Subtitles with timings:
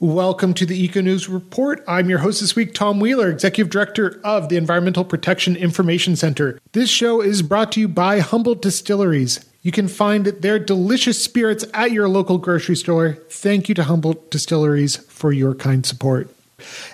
[0.00, 1.82] Welcome to the Eco News Report.
[1.88, 6.60] I'm your host this week, Tom Wheeler, Executive Director of the Environmental Protection Information Center.
[6.70, 9.44] This show is brought to you by Humboldt Distilleries.
[9.62, 13.14] You can find their delicious spirits at your local grocery store.
[13.28, 16.32] Thank you to Humboldt Distilleries for your kind support.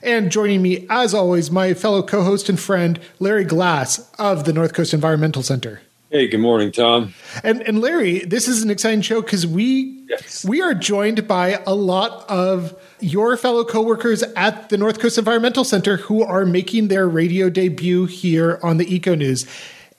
[0.02, 4.52] And joining me, as always, my fellow co host and friend, Larry Glass of the
[4.54, 5.82] North Coast Environmental Center.
[6.14, 7.12] Hey, good morning, Tom.
[7.42, 10.44] And and Larry, this is an exciting show because we yes.
[10.44, 15.64] we are joined by a lot of your fellow coworkers at the North Coast Environmental
[15.64, 19.44] Center who are making their radio debut here on the Eco News.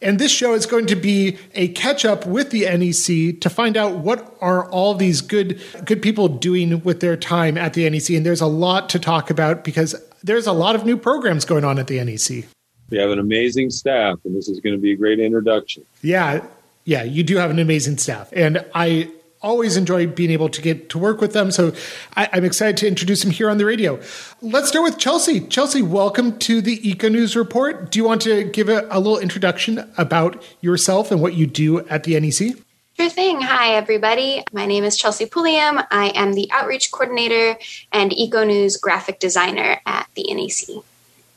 [0.02, 3.76] And this show is going to be a catch up with the NEC to find
[3.76, 8.12] out what are all these good good people doing with their time at the NEC.
[8.12, 11.66] And there's a lot to talk about because there's a lot of new programs going
[11.66, 12.45] on at the NEC.
[12.89, 15.84] We have an amazing staff, and this is going to be a great introduction.
[16.02, 16.45] Yeah,
[16.84, 19.09] yeah, you do have an amazing staff, and I
[19.41, 21.52] always enjoy being able to get to work with them.
[21.52, 21.73] So
[22.16, 23.99] I, am excited to introduce them here on the radio.
[24.41, 25.40] Let's start with Chelsea.
[25.41, 27.91] Chelsea, welcome to the Eco News Report.
[27.91, 31.85] Do you want to give a, a little introduction about yourself and what you do
[31.88, 32.57] at the NEC?
[32.98, 33.41] Sure thing.
[33.41, 34.43] Hi, everybody.
[34.51, 35.82] My name is Chelsea Pulliam.
[35.91, 37.60] I am the Outreach Coordinator
[37.91, 40.84] and Eco News Graphic Designer at the NEC.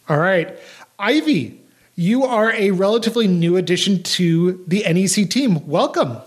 [0.08, 0.56] All right.
[1.00, 1.60] Ivy,
[1.94, 5.64] you are a relatively new addition to the NEC team.
[5.68, 6.18] Welcome.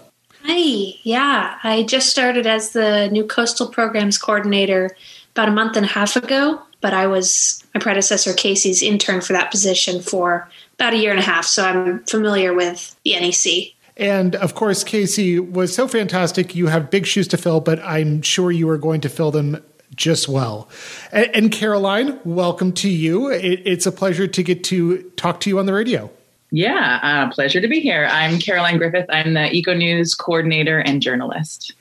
[0.44, 0.94] Hi.
[1.04, 4.96] Yeah, I just started as the new coastal programs coordinator
[5.32, 9.34] about a month and a half ago, but I was my predecessor Casey's intern for
[9.34, 13.74] that position for about a year and a half, so I'm familiar with the NEC.
[13.98, 16.56] And of course, Casey was so fantastic.
[16.56, 19.62] You have big shoes to fill, but I'm sure you are going to fill them
[19.96, 20.70] just well.
[21.12, 23.30] And, and Caroline, welcome to you.
[23.30, 26.10] It, it's a pleasure to get to talk to you on the radio.
[26.52, 28.08] Yeah, uh, pleasure to be here.
[28.12, 29.06] I'm Caroline Griffith.
[29.10, 31.74] I'm the Eco News coordinator and journalist.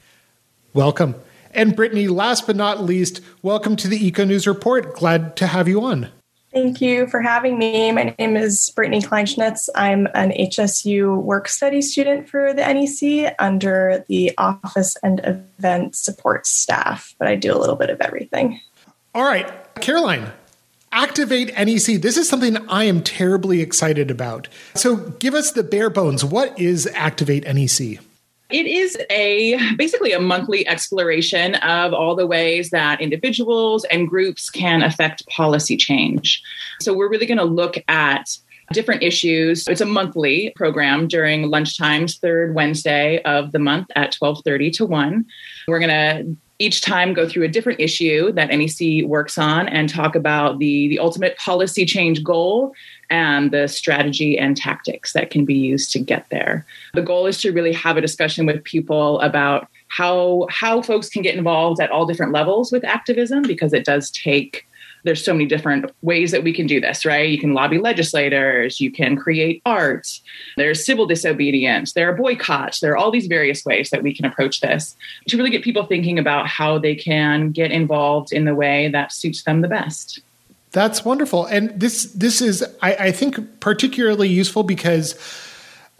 [0.74, 1.16] Welcome.
[1.52, 4.94] And Brittany, last but not least, welcome to the Eco News Report.
[4.94, 6.08] Glad to have you on.
[6.52, 7.92] Thank you for having me.
[7.92, 9.68] My name is Brittany Kleinschnitz.
[9.76, 16.48] I'm an HSU work study student for the NEC under the office and event support
[16.48, 18.60] staff, but I do a little bit of everything.
[19.14, 20.32] All right, Caroline,
[20.92, 22.02] Activate NEC.
[22.02, 24.48] This is something I am terribly excited about.
[24.74, 26.24] So give us the bare bones.
[26.24, 28.00] What is Activate NEC?
[28.50, 34.50] It is a basically a monthly exploration of all the ways that individuals and groups
[34.50, 36.42] can affect policy change.
[36.80, 38.28] So we're really going to look at
[38.72, 39.66] different issues.
[39.66, 45.24] It's a monthly program during lunchtimes, third Wednesday of the month at 12:30 to 1.
[45.66, 49.88] We're going to each time go through a different issue that NEC works on and
[49.88, 52.74] talk about the, the ultimate policy change goal
[53.08, 56.66] and the strategy and tactics that can be used to get there.
[56.92, 61.22] The goal is to really have a discussion with people about how how folks can
[61.22, 64.66] get involved at all different levels with activism because it does take
[65.04, 67.28] there's so many different ways that we can do this, right?
[67.28, 70.20] You can lobby legislators, you can create art,
[70.56, 74.24] there's civil disobedience, there are boycotts, there are all these various ways that we can
[74.24, 74.96] approach this
[75.28, 79.12] to really get people thinking about how they can get involved in the way that
[79.12, 80.20] suits them the best.
[80.72, 81.46] That's wonderful.
[81.46, 85.14] And this this is I, I think particularly useful because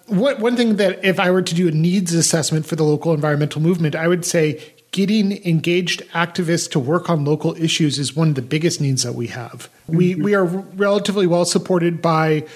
[0.06, 3.12] what one thing that if I were to do a needs assessment for the local
[3.12, 8.30] environmental movement, I would say getting engaged activists to work on local issues is one
[8.30, 9.68] of the biggest needs that we have.
[9.88, 9.96] Mm-hmm.
[9.96, 12.46] We we are relatively well supported by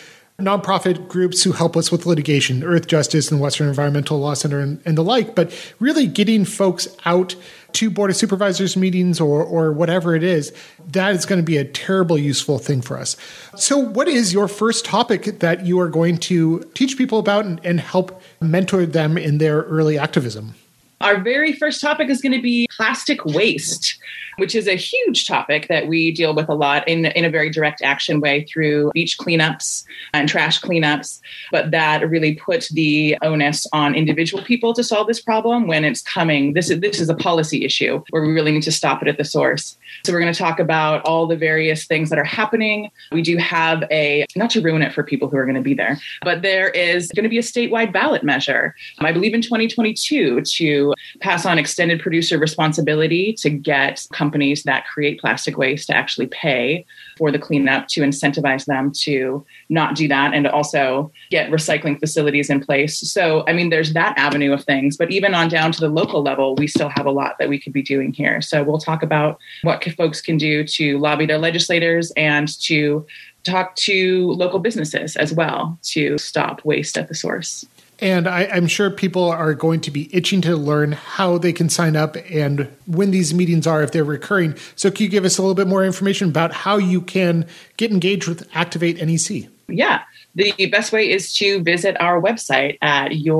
[0.41, 4.83] nonprofit groups who help us with litigation, Earth Justice and Western Environmental Law Center and,
[4.85, 7.37] and, the like, but really getting folks out
[7.73, 10.53] to Board of Supervisors meetings or, or whatever it is,
[10.89, 13.17] that is going to be a terrible useful thing for us.
[13.55, 17.61] So, what is your first topic that you are going to teach people about and,
[17.65, 20.55] and help mentor them in their early activism?
[21.05, 23.99] Our very first topic is going to be plastic waste,
[24.37, 27.51] which is a huge topic that we deal with a lot in, in a very
[27.51, 31.21] direct action way through beach cleanups and trash cleanups.
[31.53, 36.03] But that really put the onus on individual people to solve this problem when it's
[36.03, 36.55] coming.
[36.55, 39.19] This is, this is a policy issue where we really need to stop it at
[39.19, 39.77] the source.
[40.05, 42.91] So we're going to talk about all the various things that are happening.
[43.13, 45.75] We do have a, not to ruin it for people who are going to be
[45.75, 50.43] there, but there is going to be a statewide ballot measure, I believe in 2022,
[50.43, 56.27] to pass on extended producer responsibility to get companies that create plastic waste to actually
[56.27, 56.85] pay
[57.17, 62.51] for the cleanup to incentivize them to not do that and also get recycling facilities
[62.51, 62.99] in place.
[62.99, 66.23] So, I mean, there's that avenue of things, but even on down to the local
[66.23, 68.41] level, we still have a lot that we could be doing here.
[68.41, 73.07] So, we'll talk about what folks can do to lobby their legislators and to
[73.45, 77.67] talk to local businesses as well to stop waste at the source.
[78.05, 81.71] And I, am sure people are going to be itching to learn how they can
[81.71, 84.57] sign up and when these meetings are if they're recurring.
[84.77, 87.47] So, can you give us a little bit more information about how you can
[87.79, 89.49] get engaged with Activate NEC?
[89.69, 90.03] Yeah.
[90.35, 93.39] The best way is to visit our website at yournec.org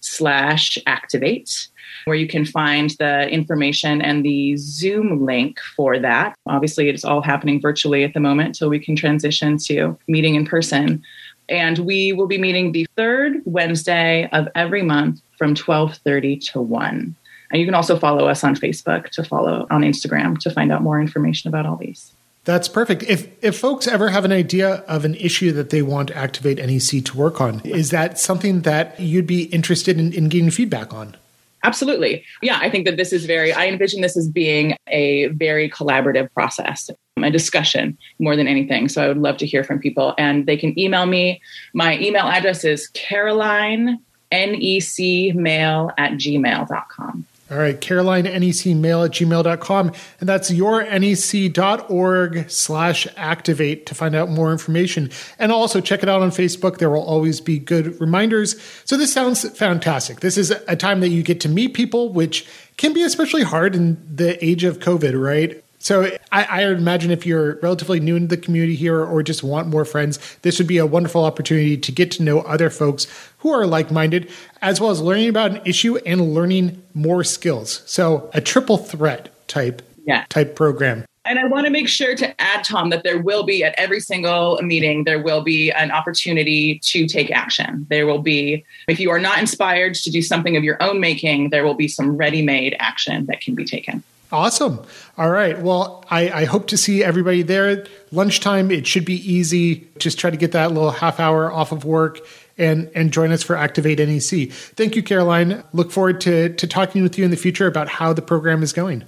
[0.00, 1.68] slash activate
[2.04, 6.36] where you can find the information and the Zoom link for that.
[6.46, 10.46] Obviously, it's all happening virtually at the moment until we can transition to meeting in
[10.46, 11.02] person.
[11.48, 17.14] And we will be meeting the third Wednesday of every month from 12:30 to 1.
[17.50, 20.82] And you can also follow us on Facebook to follow on Instagram to find out
[20.82, 22.12] more information about all these.
[22.44, 23.04] That's perfect.
[23.04, 27.04] If if folks ever have an idea of an issue that they want Activate NEC
[27.04, 31.16] to work on, is that something that you'd be interested in, in getting feedback on?
[31.64, 32.22] Absolutely.
[32.42, 36.30] Yeah, I think that this is very, I envision this as being a very collaborative
[36.34, 38.88] process, a discussion more than anything.
[38.88, 40.14] So I would love to hear from people.
[40.18, 41.40] And they can email me.
[41.72, 43.98] My email address is caroline,
[44.30, 47.26] N E C mail at gmail.com.
[47.50, 49.92] All right, Caroline, necmail at gmail.com.
[50.20, 55.10] And that's yournec.org slash activate to find out more information.
[55.38, 56.78] And also check it out on Facebook.
[56.78, 58.58] There will always be good reminders.
[58.86, 60.20] So this sounds fantastic.
[60.20, 62.46] This is a time that you get to meet people, which
[62.76, 65.63] can be especially hard in the age of COVID, right?
[65.84, 69.68] So I, I, imagine if you're relatively new in the community here or just want
[69.68, 73.06] more friends, this would be a wonderful opportunity to get to know other folks
[73.40, 74.30] who are like-minded,
[74.62, 77.82] as well as learning about an issue and learning more skills.
[77.84, 80.24] So a triple threat type yeah.
[80.30, 81.04] type program.
[81.26, 84.00] And I want to make sure to add, Tom, that there will be at every
[84.00, 87.86] single meeting, there will be an opportunity to take action.
[87.90, 91.50] There will be, if you are not inspired to do something of your own making,
[91.50, 94.02] there will be some ready made action that can be taken.
[94.34, 94.84] Awesome.
[95.16, 95.60] All right.
[95.60, 97.86] Well, I, I, hope to see everybody there.
[98.10, 99.86] Lunchtime, it should be easy.
[99.98, 102.18] Just try to get that little half hour off of work
[102.58, 104.50] and, and join us for Activate NEC.
[104.50, 105.62] Thank you, Caroline.
[105.72, 108.72] Look forward to, to talking with you in the future about how the program is
[108.72, 109.04] going.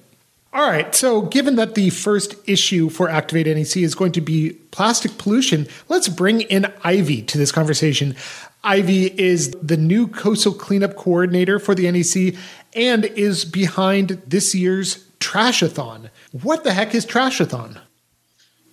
[0.52, 0.94] All right.
[0.94, 5.66] So, given that the first issue for Activate NEC is going to be plastic pollution,
[5.88, 8.14] let's bring in Ivy to this conversation.
[8.62, 12.34] Ivy is the new coastal cleanup coordinator for the NEC
[12.74, 16.10] and is behind this year's Trashathon.
[16.32, 17.80] What the heck is Trashathon?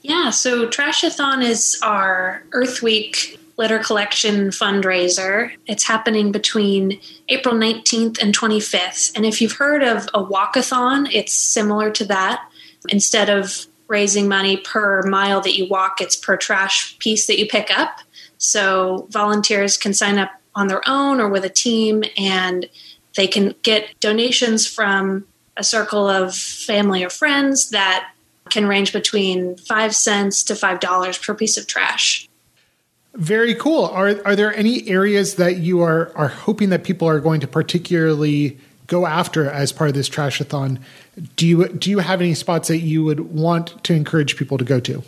[0.01, 5.51] Yeah, so Trashathon is our Earth Week litter collection fundraiser.
[5.67, 6.99] It's happening between
[7.29, 9.15] April 19th and 25th.
[9.15, 12.49] And if you've heard of a walkathon, it's similar to that.
[12.89, 17.47] Instead of raising money per mile that you walk, it's per trash piece that you
[17.47, 17.99] pick up.
[18.37, 22.67] So volunteers can sign up on their own or with a team and
[23.15, 25.25] they can get donations from
[25.57, 28.11] a circle of family or friends that
[28.49, 32.27] can range between five cents to five dollars per piece of trash.
[33.13, 33.85] Very cool.
[33.85, 37.47] Are are there any areas that you are are hoping that people are going to
[37.47, 38.57] particularly
[38.87, 40.79] go after as part of this trashathon?
[41.35, 44.65] Do you do you have any spots that you would want to encourage people to
[44.65, 45.03] go to?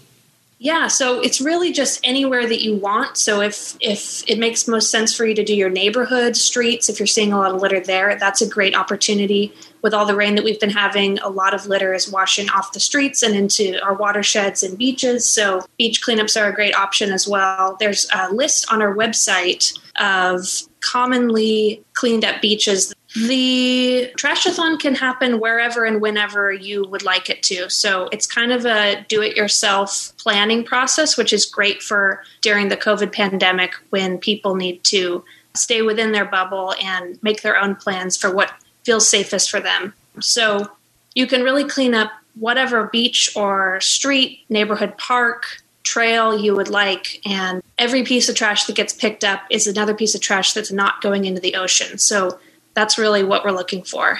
[0.66, 3.18] Yeah, so it's really just anywhere that you want.
[3.18, 7.00] So if if it makes most sense for you to do your neighborhood streets, if
[7.00, 9.54] you're seeing a lot of litter there, that's a great opportunity.
[9.84, 12.74] With all the rain that we've been having, a lot of litter is washing off
[12.74, 15.24] the streets and into our watersheds and beaches.
[15.24, 17.78] So beach cleanups are a great option as well.
[17.80, 20.48] There's a list on our website of
[20.80, 27.42] commonly cleaned up beaches the trashathon can happen wherever and whenever you would like it
[27.44, 27.70] to.
[27.70, 32.68] So it's kind of a do it yourself planning process, which is great for during
[32.68, 35.24] the COVID pandemic when people need to
[35.56, 38.54] stay within their bubble and make their own plans for what
[38.84, 39.94] feels safest for them.
[40.20, 40.70] So
[41.14, 47.22] you can really clean up whatever beach or street, neighborhood park, trail you would like.
[47.26, 50.72] And every piece of trash that gets picked up is another piece of trash that's
[50.72, 51.98] not going into the ocean.
[51.98, 52.40] So
[52.76, 54.20] that's really what we're looking for.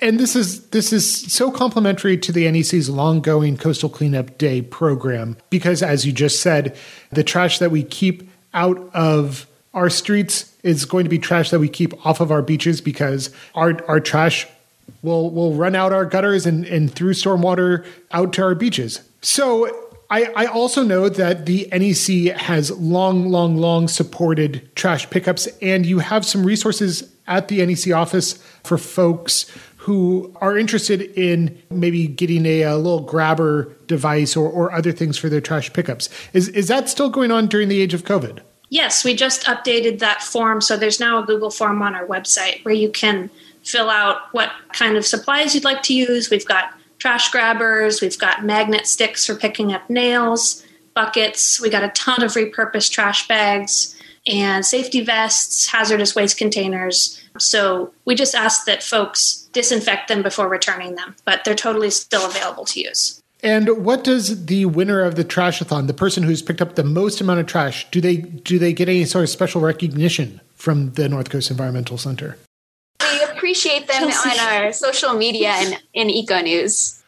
[0.00, 5.36] And this is this is so complementary to the NEC's long-going Coastal Cleanup Day program
[5.50, 6.76] because, as you just said,
[7.10, 11.58] the trash that we keep out of our streets is going to be trash that
[11.58, 14.46] we keep off of our beaches because our our trash
[15.02, 19.00] will will run out our gutters and, and through stormwater out to our beaches.
[19.20, 25.46] So I, I also know that the NEC has long, long, long supported trash pickups,
[25.62, 31.60] and you have some resources at the NEC office for folks who are interested in
[31.70, 36.10] maybe getting a, a little grabber device or, or other things for their trash pickups.
[36.34, 38.40] Is, is that still going on during the age of COVID?
[38.68, 40.60] Yes, we just updated that form.
[40.60, 43.30] So there's now a Google form on our website where you can
[43.64, 46.28] fill out what kind of supplies you'd like to use.
[46.28, 51.82] We've got trash grabbers, we've got magnet sticks for picking up nails, buckets, we got
[51.82, 53.98] a ton of repurposed trash bags.
[54.24, 57.20] and safety vests, hazardous waste containers.
[57.40, 62.24] So we just ask that folks disinfect them before returning them, but they're totally still
[62.24, 63.20] available to use.
[63.42, 67.20] And what does the winner of the trashathon, the person who's picked up the most
[67.20, 71.08] amount of trash, do they do they get any sort of special recognition from the
[71.08, 72.38] North Coast Environmental Center?
[73.52, 74.30] We appreciate them Chelsea.
[74.30, 77.02] on our social media and in Eco News.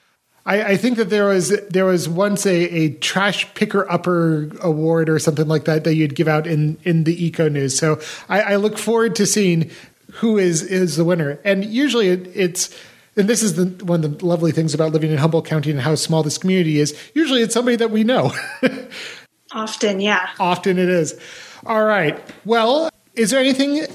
[0.45, 5.09] I, I, think that there was there was once a, a trash picker upper award
[5.09, 7.79] or something like that that you'd give out in in the Eco News.
[7.79, 7.99] So
[8.29, 9.71] I, I look forward to seeing
[10.17, 11.41] who is is the winner.
[11.45, 12.79] And usually it, it's
[13.17, 15.81] and this is the one of the lovely things about living in Humboldt County and
[15.81, 16.95] how small this community is.
[17.15, 18.33] Usually it's somebody that we know.
[19.53, 20.29] Often, yeah.
[20.39, 21.19] Often it is.
[21.65, 22.21] All right.
[22.45, 23.87] Well, is there anything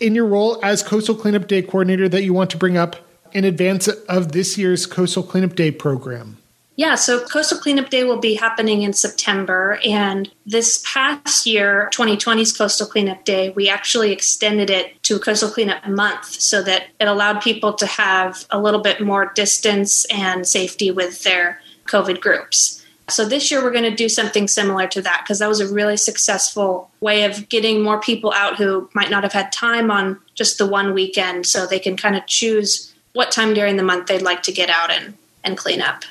[0.00, 2.96] in your role as Coastal Cleanup Day coordinator that you want to bring up
[3.32, 6.38] in advance of this year's Coastal Cleanup Day program?
[6.76, 9.78] Yeah, so Coastal Cleanup Day will be happening in September.
[9.84, 15.50] And this past year, 2020's Coastal Cleanup Day, we actually extended it to a Coastal
[15.50, 20.46] Cleanup Month so that it allowed people to have a little bit more distance and
[20.46, 22.79] safety with their COVID groups.
[23.12, 25.72] So this year, we're going to do something similar to that because that was a
[25.72, 30.20] really successful way of getting more people out who might not have had time on
[30.34, 34.06] just the one weekend so they can kind of choose what time during the month
[34.06, 35.14] they'd like to get out and,
[35.44, 36.04] and clean up.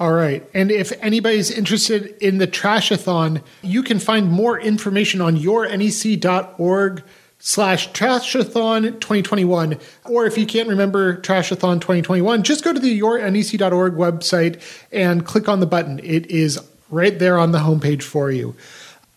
[0.00, 0.44] All right.
[0.54, 7.02] And if anybody's interested in the Trashathon, you can find more information on yournec.org
[7.44, 9.78] slash Trashathon 2021.
[10.06, 14.60] Or if you can't remember Trashathon 2021, just go to the yournec.org website
[14.90, 16.00] and click on the button.
[16.02, 16.58] It is
[16.88, 18.56] right there on the homepage for you.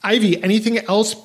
[0.04, 1.16] Ivy, anything else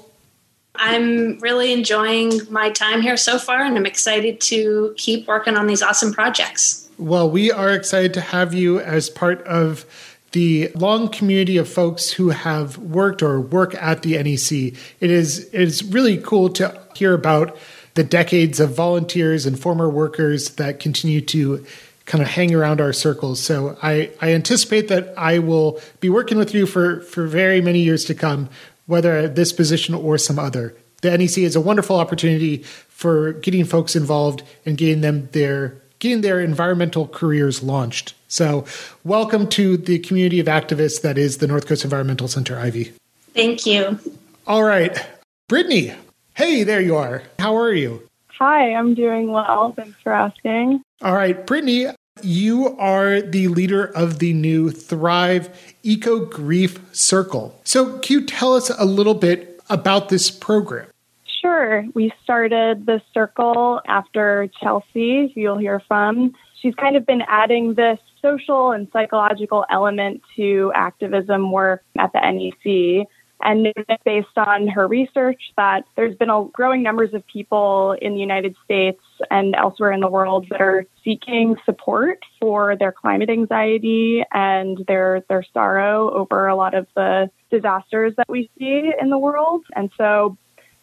[0.77, 5.67] I'm really enjoying my time here so far, and I'm excited to keep working on
[5.67, 6.89] these awesome projects.
[6.97, 9.85] Well, we are excited to have you as part of
[10.33, 14.77] the long community of folks who have worked or work at the NEC.
[15.01, 17.57] It is it is really cool to hear about
[17.95, 21.65] the decades of volunteers and former workers that continue to
[22.07, 23.41] kind of hang around our circles.
[23.41, 27.81] So I, I anticipate that I will be working with you for, for very many
[27.81, 28.49] years to come
[28.87, 30.75] whether at this position or some other.
[31.03, 32.59] The NEC is a wonderful opportunity
[32.89, 38.15] for getting folks involved and getting them their getting their environmental careers launched.
[38.33, 38.65] So,
[39.05, 42.95] welcome to the community of activists that is the North Coast Environmental Center, Ivy.
[43.35, 43.99] Thank you.
[44.47, 45.07] All right,
[45.49, 45.93] Brittany.
[46.33, 47.25] Hey, there you are.
[47.39, 48.09] How are you?
[48.39, 49.75] Hi, I'm doing well.
[49.77, 50.83] Thanks for asking.
[51.03, 51.89] All right, Brittany,
[52.23, 55.51] you are the leader of the new Thrive
[55.83, 57.61] Eco Grief Circle.
[57.65, 60.87] So, can you tell us a little bit about this program?
[61.43, 61.85] Sure.
[61.93, 66.33] We started the circle after Chelsea, who you'll hear from.
[66.63, 72.21] She's kind of been adding this social and psychological element to activism work at the
[72.21, 73.07] NEC
[73.43, 73.73] and
[74.05, 78.55] based on her research that there's been a growing numbers of people in the United
[78.65, 84.85] States and elsewhere in the world that are seeking support for their climate anxiety and
[84.87, 89.65] their their sorrow over a lot of the disasters that we see in the world.
[89.75, 90.37] And so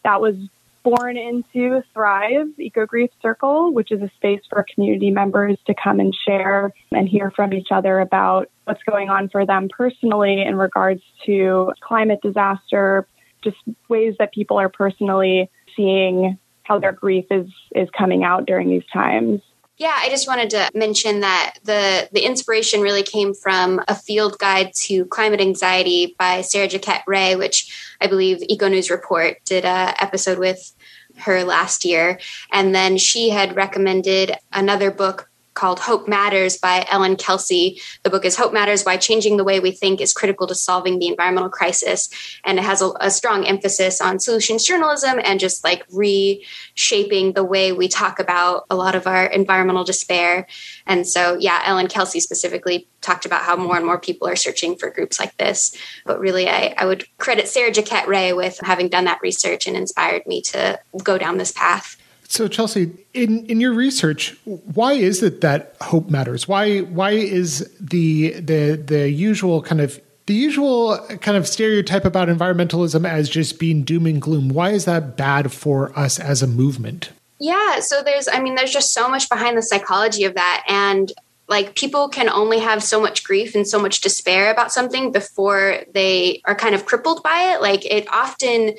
[0.03, 0.35] that was
[0.83, 5.99] born into Thrive Eco Grief Circle, which is a space for community members to come
[5.99, 10.55] and share and hear from each other about what's going on for them personally in
[10.55, 13.07] regards to climate disaster,
[13.43, 13.57] just
[13.87, 18.85] ways that people are personally seeing how their grief is is coming out during these
[18.93, 19.41] times.
[19.79, 24.37] Yeah, I just wanted to mention that the the inspiration really came from a field
[24.37, 29.63] guide to climate anxiety by Sarah Jaquette Ray, which I believe Eco News Report did
[29.63, 30.75] a episode with
[31.19, 32.19] her last year,
[32.51, 35.28] and then she had recommended another book
[35.59, 37.81] called Hope Matters by Elin Kelsey.
[38.03, 40.99] The book is Hope Matters Why Changing the Way We Think is Critical to Solving
[40.99, 42.09] the Environmental Crisis.
[42.45, 47.43] And it has a, a, strong emphasis on solutions journalism and just like reshaping the
[47.43, 50.47] way we talk about a lot of our environmental despair.
[50.87, 54.77] And so, yeah, Elin Kelsey specifically talked about how more and more people are searching
[54.77, 55.75] for groups like this.
[56.05, 59.75] But really, I, I would credit Sarah Jaquette Ray with having done that research and
[59.75, 61.97] inspired me to go down this path.
[62.29, 66.47] So Chelsea, in in your research, why is it that hope matters?
[66.47, 72.27] Why why is the the the usual kind of the usual kind of stereotype about
[72.27, 74.49] environmentalism as just being doom and gloom?
[74.49, 77.09] Why is that bad for us as a movement?
[77.39, 81.11] Yeah, so there's I mean there's just so much behind the psychology of that and
[81.47, 85.79] like people can only have so much grief and so much despair about something before
[85.95, 87.61] they are kind of crippled by it.
[87.61, 88.75] Like it often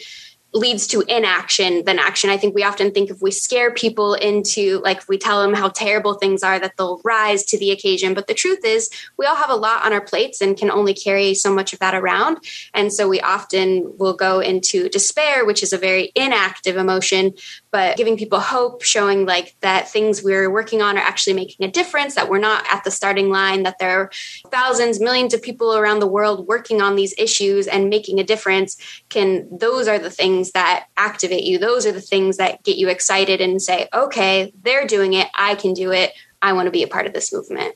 [0.52, 2.28] leads to inaction than action.
[2.28, 5.54] I think we often think if we scare people into, like, if we tell them
[5.54, 8.14] how terrible things are, that they'll rise to the occasion.
[8.14, 10.92] But the truth is, we all have a lot on our plates and can only
[10.92, 12.38] carry so much of that around.
[12.74, 17.34] And so we often will go into despair, which is a very inactive emotion,
[17.70, 21.70] but giving people hope, showing like that things we're working on are actually making a
[21.70, 24.10] difference, that we're not at the starting line, that there are
[24.50, 28.76] thousands, millions of people around the world working on these issues and making a difference
[29.10, 31.58] can, those are the things things that activate you.
[31.58, 35.28] Those are the things that get you excited and say, okay, they're doing it.
[35.34, 36.12] I can do it.
[36.40, 37.74] I want to be a part of this movement.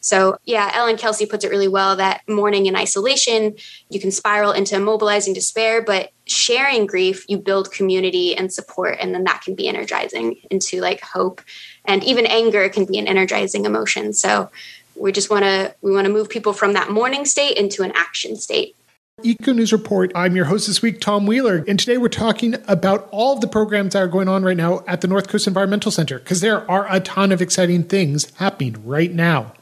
[0.00, 3.56] So, yeah, Elin Kelsey puts it really well that mourning in isolation,
[3.90, 9.12] you can spiral into mobilizing despair, but sharing grief, you build community and support, and
[9.12, 11.42] then that can be energizing into like hope.
[11.84, 14.12] And even anger can be an energizing emotion.
[14.12, 14.50] So,
[14.94, 17.92] we just want to we want to move people from that mourning state into an
[17.94, 18.76] action state
[19.22, 20.12] Eco News Report.
[20.14, 23.48] I'm your host this week, Tom Wheeler, and today we're talking about all of the
[23.48, 26.70] programs that are going on right now at the North Coast Environmental Center because there
[26.70, 29.54] are a ton of exciting things happening right now.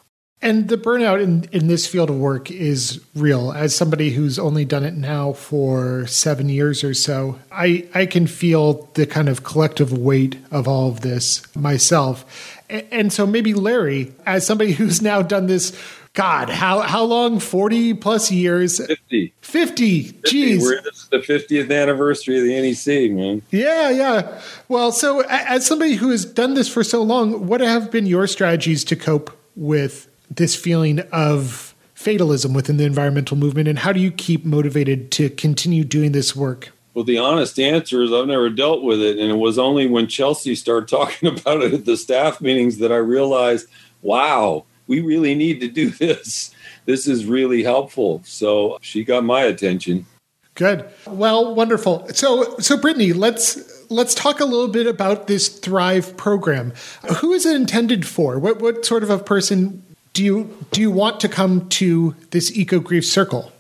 [0.43, 3.53] And the burnout in, in this field of work is real.
[3.53, 8.27] As somebody who's only done it now for seven years or so, I, I can
[8.27, 12.61] feel the kind of collective weight of all of this myself.
[12.69, 15.81] And, and so maybe Larry, as somebody who's now done this
[16.15, 17.41] God, how how long?
[17.41, 18.85] Forty plus years.
[18.87, 19.35] Fifty.
[19.41, 20.13] Fifty.
[20.23, 20.63] Jeez.
[20.63, 23.43] We're, this is the fiftieth anniversary of the NEC, man.
[23.51, 24.41] Yeah, yeah.
[24.69, 28.29] Well, so as somebody who has done this for so long, what have been your
[28.29, 33.99] strategies to cope with this feeling of fatalism within the environmental movement, and how do
[33.99, 36.71] you keep motivated to continue doing this work?
[36.95, 40.07] Well, the honest answer is I've never dealt with it, and it was only when
[40.07, 43.67] Chelsea started talking about it at the staff meetings that I realized,
[44.01, 46.55] wow we really need to do this.
[46.85, 48.23] This is really helpful.
[48.25, 50.07] So she got my attention.
[50.55, 50.89] Good.
[51.07, 52.07] Well, wonderful.
[52.15, 56.73] So, so Brittany, let's let's talk a little bit about this Thrive program.
[57.17, 58.39] Who is it intended for?
[58.39, 62.57] What what sort of a person do you do you want to come to this
[62.57, 63.51] Eco Grief Circle?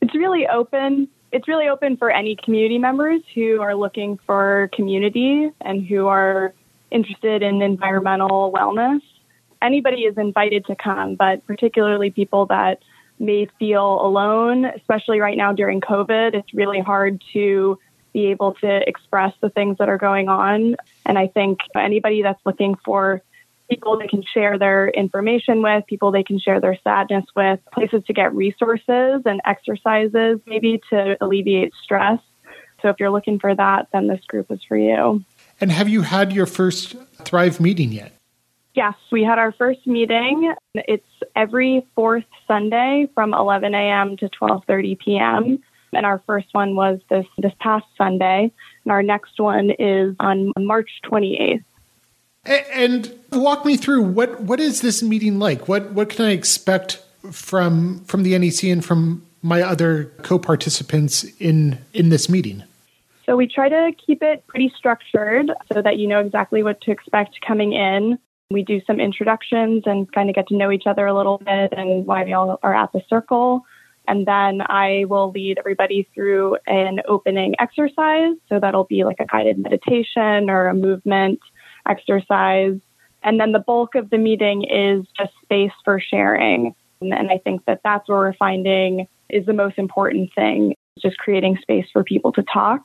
[0.00, 1.08] It's really open.
[1.32, 6.54] It's really open for any community members who are looking for community and who are
[6.90, 9.00] interested in environmental wellness
[9.62, 12.82] anybody is invited to come, but particularly people that
[13.18, 17.78] may feel alone, especially right now during COVID, it's really hard to
[18.12, 20.76] be able to express the things that are going on.
[21.06, 23.22] And I think anybody that's looking for
[23.70, 28.02] people they can share their information with, people they can share their sadness with, places
[28.06, 32.18] to get resources and exercises maybe to alleviate stress.
[32.82, 35.24] So if you're looking for that, then this group is for you.
[35.60, 38.12] And have you had your first Thrive meeting yet?
[38.74, 40.54] Yes, we had our first meeting.
[40.74, 41.06] It's
[41.36, 44.16] every fourth Sunday from 11 a.m.
[44.18, 45.62] to 12:30 p.m.
[45.92, 48.50] And our first one was this this past Sunday,
[48.84, 51.64] and our next one is on March 28th.
[52.44, 55.68] And walk me through what what is this meeting like?
[55.68, 61.78] What what can I expect from from the NEC and from my other co-participants in
[61.92, 62.64] in this meeting?
[63.26, 66.90] So we try to keep it pretty structured so that you know exactly what to
[66.90, 68.18] expect coming in.
[68.52, 71.72] We do some introductions and kind of get to know each other a little bit
[71.72, 73.62] and why we all are at the circle.
[74.08, 78.34] And then I will lead everybody through an opening exercise.
[78.48, 81.40] So that'll be like a guided meditation or a movement
[81.88, 82.78] exercise.
[83.22, 86.74] And then the bulk of the meeting is just space for sharing.
[87.00, 91.58] And I think that that's where we're finding is the most important thing, just creating
[91.62, 92.82] space for people to talk.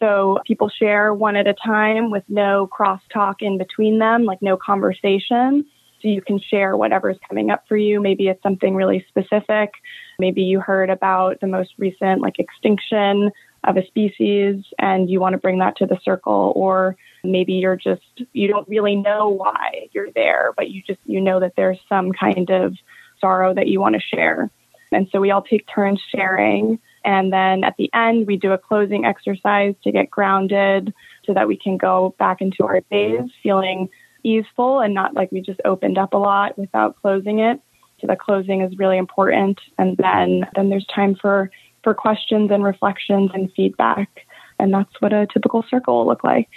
[0.00, 4.56] So people share one at a time with no crosstalk in between them, like no
[4.56, 5.66] conversation.
[6.00, 8.00] So you can share whatever's coming up for you.
[8.00, 9.74] Maybe it's something really specific.
[10.18, 13.30] Maybe you heard about the most recent like extinction
[13.64, 17.76] of a species and you want to bring that to the circle or maybe you're
[17.76, 21.78] just you don't really know why you're there but you just you know that there's
[21.88, 22.74] some kind of
[23.20, 24.50] sorrow that you want to share
[24.92, 28.58] and so we all take turns sharing and then at the end, we do a
[28.58, 30.92] closing exercise to get grounded
[31.24, 33.88] so that we can go back into our days feeling
[34.22, 37.60] easeful and not like we just opened up a lot without closing it.
[38.00, 39.60] So the closing is really important.
[39.78, 41.50] And then, then there's time for,
[41.82, 44.26] for questions and reflections and feedback.
[44.58, 46.48] And that's what a typical circle will look like.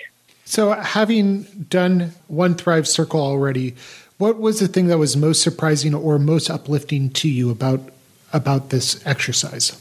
[0.46, 3.76] So having done one Thrive Circle already,
[4.18, 7.90] what was the thing that was most surprising or most uplifting to you about
[8.34, 9.80] about this exercise?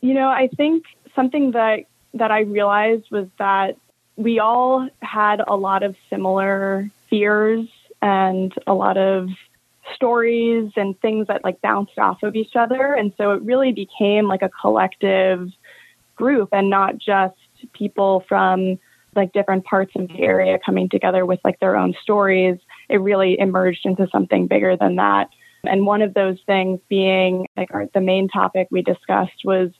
[0.00, 0.84] You know, I think
[1.14, 1.84] something that
[2.14, 3.76] that I realized was that
[4.16, 7.68] we all had a lot of similar fears
[8.00, 9.28] and a lot of
[9.94, 14.26] stories and things that like bounced off of each other and so it really became
[14.26, 15.50] like a collective
[16.14, 17.36] group and not just
[17.72, 18.78] people from
[19.14, 22.58] like different parts of the area coming together with like their own stories,
[22.88, 25.28] it really emerged into something bigger than that.
[25.64, 29.70] And one of those things being like our, the main topic we discussed was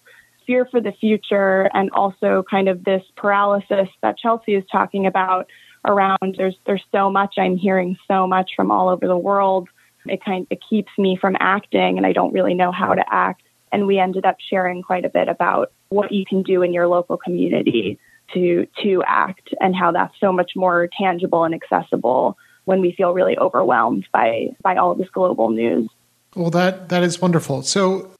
[0.48, 5.46] fear for the future and also kind of this paralysis that Chelsea is talking about
[5.84, 9.68] around there's there's so much I'm hearing so much from all over the world.
[10.06, 13.42] It kind it keeps me from acting and I don't really know how to act.
[13.70, 16.88] And we ended up sharing quite a bit about what you can do in your
[16.88, 17.98] local community
[18.32, 23.12] to to act and how that's so much more tangible and accessible when we feel
[23.12, 25.90] really overwhelmed by by all of this global news.
[26.34, 27.62] Well, that that is wonderful.
[27.62, 28.10] So,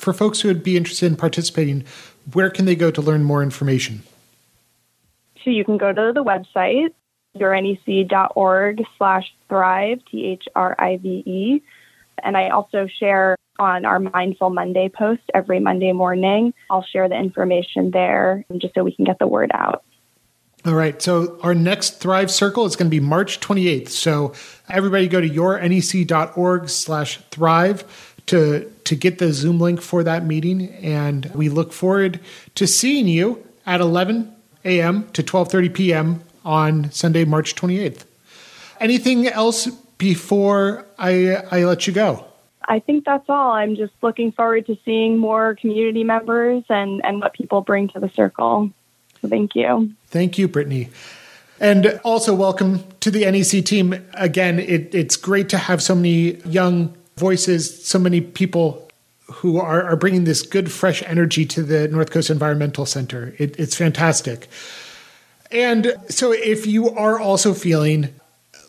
[0.00, 1.84] for folks who would be interested in participating,
[2.32, 4.02] where can they go to learn more information?
[5.44, 6.92] So you can go to the website
[7.36, 11.62] yournec.org slash thrive, T H R I V E.
[12.22, 16.52] And I also share on our Mindful Monday post every Monday morning.
[16.70, 19.84] I'll share the information there just so we can get the word out.
[20.64, 21.00] All right.
[21.02, 23.88] So our next Thrive Circle is going to be March 28th.
[23.88, 24.32] So
[24.68, 30.68] everybody go to yournec.org slash thrive to, to get the Zoom link for that meeting.
[30.74, 32.20] And we look forward
[32.54, 35.08] to seeing you at 11 a.m.
[35.12, 36.22] to 12.30 p.m.
[36.44, 38.04] on Sunday, March 28th.
[38.80, 39.66] Anything else
[39.98, 42.26] before I, I let you go?
[42.68, 43.52] I think that's all.
[43.52, 48.00] I'm just looking forward to seeing more community members and, and what people bring to
[48.00, 48.70] the circle.
[49.20, 49.92] So thank you.
[50.08, 50.90] Thank you, Brittany.
[51.60, 53.94] And also, welcome to the NEC team.
[54.14, 58.88] Again, it, it's great to have so many young voices, so many people
[59.32, 63.34] who are, are bringing this good, fresh energy to the North Coast Environmental Center.
[63.38, 64.48] It, it's fantastic.
[65.50, 68.08] And so, if you are also feeling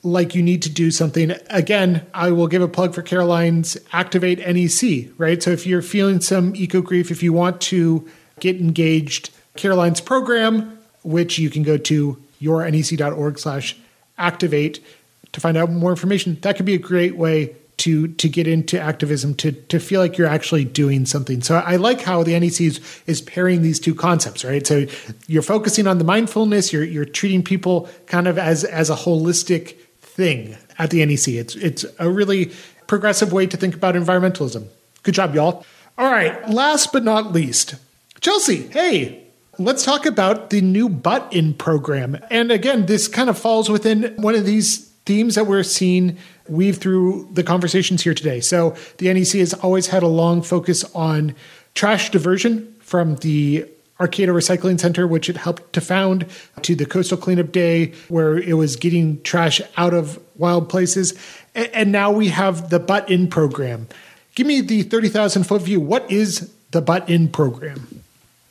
[0.03, 4.39] like you need to do something, again, I will give a plug for Caroline's Activate
[4.39, 5.41] NEC, right?
[5.41, 8.07] So if you're feeling some eco grief, if you want to
[8.41, 13.77] get engaged, Caroline's program, which you can go to yournec.org slash
[14.17, 14.83] activate
[15.31, 18.79] to find out more information, that could be a great way to to get into
[18.79, 21.41] activism to to feel like you're actually doing something.
[21.41, 24.65] So I like how the NEC is, is pairing these two concepts, right?
[24.65, 24.85] So
[25.27, 29.75] you're focusing on the mindfulness, you're you're treating people kind of as as a holistic
[29.99, 31.27] thing at the NEC.
[31.27, 32.53] It's it's a really
[32.87, 34.67] progressive way to think about environmentalism.
[35.03, 35.65] Good job, y'all.
[35.97, 37.75] All right, last but not least,
[38.21, 38.67] Chelsea.
[38.67, 39.25] Hey,
[39.59, 42.17] let's talk about the new butt in program.
[42.31, 46.77] And again, this kind of falls within one of these themes that we're seeing weave
[46.77, 48.39] through the conversations here today.
[48.39, 51.35] So the NEC has always had a long focus on
[51.73, 53.65] trash diversion from the
[53.99, 56.25] Arcata Recycling Center, which it helped to found,
[56.63, 61.13] to the Coastal Cleanup Day, where it was getting trash out of wild places.
[61.55, 63.87] And now we have the Butt In program.
[64.35, 65.79] Give me the 30,000 foot view.
[65.79, 68.02] What is the Butt In program?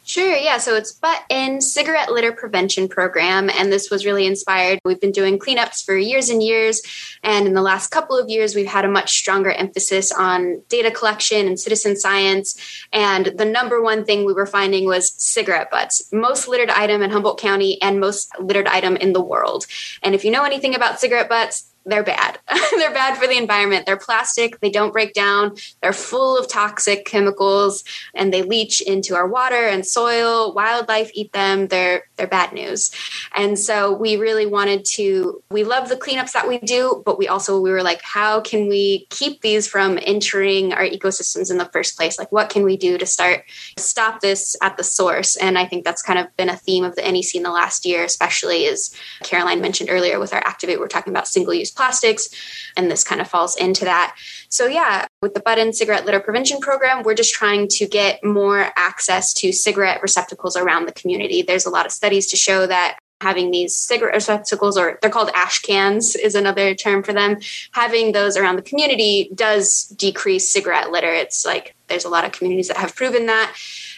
[0.05, 0.59] Sure, yeah.
[0.59, 4.81] So it's Butt In Cigarette Litter Prevention Program, and this was really inspired.
[4.85, 6.83] We've been doing cleanups for years and years,
[7.23, 10.91] and in the last couple of years, we've had a much stronger emphasis on data
[10.91, 12.85] collection and citizen science.
[12.93, 17.11] And the number one thing we were finding was cigarette butts, most littered item in
[17.11, 19.67] Humboldt County and most littered item in the world.
[20.03, 22.39] And if you know anything about cigarette butts, they're bad.
[22.77, 23.87] they're bad for the environment.
[23.87, 29.15] They're plastic, they don't break down, they're full of toxic chemicals and they leach into
[29.15, 30.53] our water and soil.
[30.55, 31.69] Wildlife eat them.
[31.69, 32.91] They're bad news.
[33.35, 37.29] And so we really wanted to we love the cleanups that we do, but we
[37.29, 41.67] also we were like how can we keep these from entering our ecosystems in the
[41.67, 42.19] first place?
[42.19, 43.45] Like what can we do to start
[43.79, 45.37] stop this at the source?
[45.37, 47.87] And I think that's kind of been a theme of the NEC in the last
[47.87, 52.29] year, especially as Caroline mentioned earlier with our Activate we're talking about single use plastics,
[52.77, 54.17] and this kind of falls into that.
[54.53, 58.23] So, yeah, with the Butt In Cigarette Litter Prevention Program, we're just trying to get
[58.23, 61.41] more access to cigarette receptacles around the community.
[61.41, 65.31] There's a lot of studies to show that having these cigarette receptacles, or they're called
[65.35, 67.39] ash cans, is another term for them.
[67.73, 71.15] Having those around the community does decrease cigarette litter.
[71.15, 73.57] It's like there's a lot of communities that have proven that.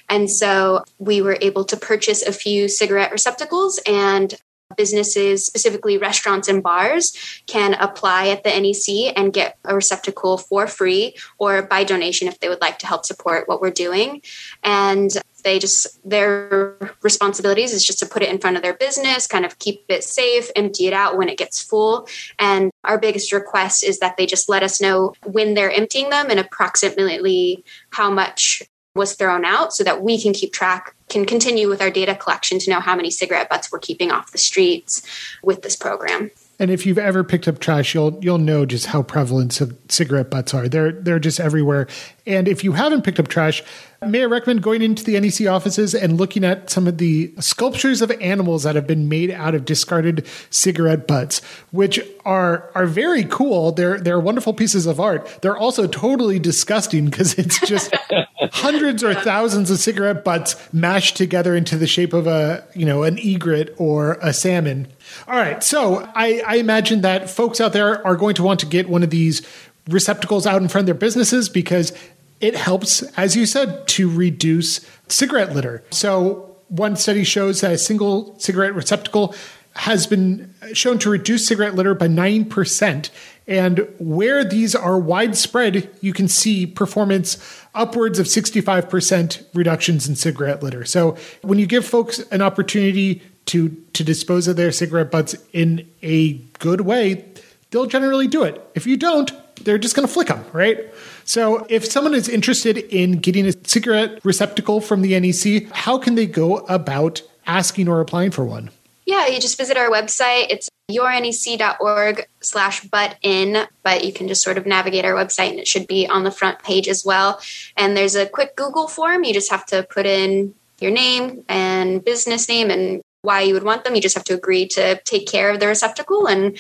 [0.09, 4.37] And so we were able to purchase a few cigarette receptacles and
[4.77, 10.67] businesses, specifically restaurants and bars, can apply at the NEC and get a receptacle for
[10.67, 14.23] free or by donation if they would like to help support what we're doing.
[14.63, 15.11] And
[15.45, 19.45] they just their responsibilities is just to put it in front of their business kind
[19.45, 22.09] of keep it safe empty it out when it gets full
[22.39, 26.31] and our biggest request is that they just let us know when they're emptying them
[26.31, 28.63] and approximately how much
[28.95, 32.59] was thrown out so that we can keep track, can continue with our data collection
[32.61, 35.03] to know how many cigarette butts we're keeping off the streets
[35.43, 36.31] with this program.
[36.59, 40.55] And if you've ever picked up trash, you'll you'll know just how prevalent cigarette butts
[40.55, 40.69] are.
[40.69, 41.89] They're they're just everywhere.
[42.27, 43.63] And if you haven't picked up trash,
[44.07, 48.03] may I recommend going into the NEC offices and looking at some of the sculptures
[48.03, 51.41] of animals that have been made out of discarded cigarette butts,
[51.73, 53.73] which are are very cool.
[53.73, 55.27] They're they're wonderful pieces of art.
[55.43, 57.93] They're also totally disgusting because it's just
[58.53, 63.03] hundreds or thousands of cigarette butts mashed together into the shape of a you know
[63.03, 64.87] an egret or a salmon.
[65.27, 68.67] All right, so I, I imagine that folks out there are going to want to
[68.67, 69.47] get one of these
[69.89, 71.93] receptacles out in front of their businesses because
[72.41, 75.85] it helps, as you said, to reduce cigarette litter.
[75.91, 79.35] So one study shows that a single cigarette receptacle
[79.77, 83.11] has been shown to reduce cigarette litter by 9%.
[83.47, 87.39] And where these are widespread, you can see performance
[87.75, 90.85] upwards of 65% reductions in cigarette litter.
[90.85, 95.89] So when you give folks an opportunity to to dispose of their cigarette butts in
[96.03, 97.25] a good way,
[97.71, 98.65] they'll generally do it.
[98.75, 99.33] If you don't,
[99.65, 100.93] they're just going to flick them, right?
[101.25, 106.15] So, if someone is interested in getting a cigarette receptacle from the NEC, how can
[106.15, 108.71] they go about asking or applying for one?
[109.07, 110.47] Yeah, you just visit our website.
[110.49, 115.59] It's yournec.org slash butt in, but you can just sort of navigate our website and
[115.59, 117.41] it should be on the front page as well.
[117.77, 119.25] And there's a quick Google form.
[119.25, 123.65] You just have to put in your name and business name and why you would
[123.65, 123.95] want them.
[123.95, 126.59] You just have to agree to take care of the receptacle and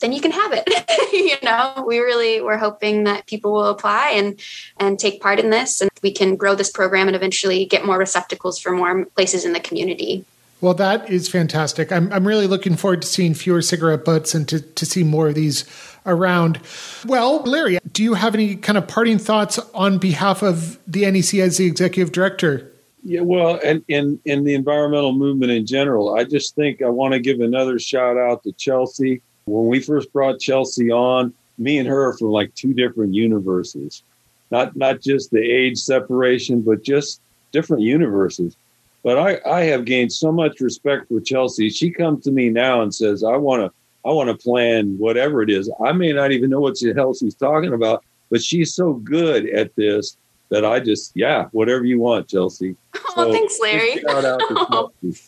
[0.00, 0.68] then you can have it.
[1.12, 4.38] you know, we really we're hoping that people will apply and
[4.78, 7.98] and take part in this and we can grow this program and eventually get more
[7.98, 10.24] receptacles for more places in the community.
[10.60, 11.90] Well, that is fantastic.
[11.90, 15.28] I'm, I'm really looking forward to seeing fewer cigarette butts and to, to see more
[15.28, 15.64] of these
[16.06, 16.60] around.
[17.04, 21.34] Well, Larry, do you have any kind of parting thoughts on behalf of the NEC
[21.40, 22.71] as the executive director?
[23.04, 27.14] Yeah, well, and in in the environmental movement in general, I just think I want
[27.14, 29.20] to give another shout out to Chelsea.
[29.44, 34.04] When we first brought Chelsea on, me and her from like two different universes,
[34.52, 38.56] not not just the age separation, but just different universes.
[39.02, 41.70] But I, I have gained so much respect for Chelsea.
[41.70, 43.72] She comes to me now and says, "I want to
[44.08, 45.68] I want to plan whatever it is.
[45.84, 49.48] I may not even know what the hell she's talking about, but she's so good
[49.48, 50.16] at this
[50.52, 52.76] that I just, yeah, whatever you want, Chelsea.
[53.14, 54.00] Oh, so, thanks, Larry.
[54.00, 55.22] Shout out to Chelsea.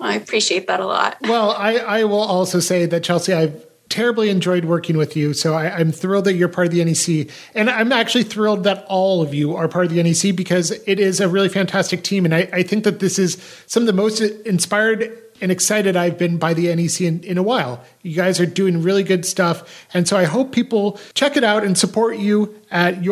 [0.00, 1.16] I appreciate that a lot.
[1.22, 5.34] Well, I, I will also say that, Chelsea, I've terribly enjoyed working with you.
[5.34, 7.28] So I, am thrilled that you're part of the NEC.
[7.56, 11.00] And I'm actually thrilled that all of you are part of the NEC because it
[11.00, 12.24] is a really fantastic team.
[12.24, 16.16] And I, I think that this is some of the most inspired and excited I've
[16.16, 17.84] been by the NEC in, in a while.
[18.02, 19.86] You guys are doing really good stuff.
[19.92, 23.02] And so I hope people check it out and support you at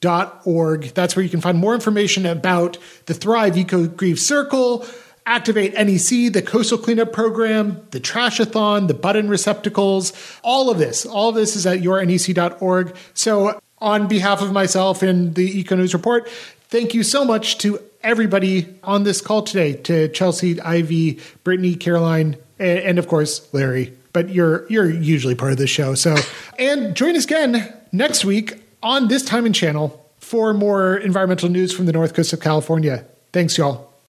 [0.00, 0.82] yournec.org.
[0.94, 4.86] That's where you can find more information about the Thrive Eco Grief Circle,
[5.26, 11.06] Activate NEC, the Coastal Cleanup Program, the Trashathon, the Butt In receptacles, all of this.
[11.06, 12.96] All of this is at yournec.org.
[13.14, 16.28] So on behalf of myself and the Eco News Report,
[16.68, 22.36] thank you so much to everybody on this call today to Chelsea, Ivy, Brittany, Caroline,
[22.58, 23.96] and of course Larry.
[24.12, 25.94] But you're you're usually part of the show.
[25.94, 26.16] So
[26.58, 31.72] and join us again next week on this time and channel for more environmental news
[31.72, 33.04] from the north coast of California.
[33.32, 33.89] Thanks, y'all.